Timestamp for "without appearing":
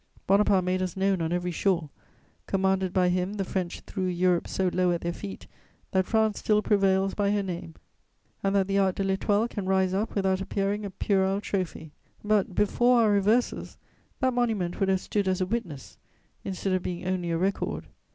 10.15-10.83